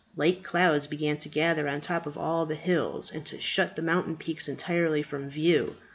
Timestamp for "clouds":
0.43-0.87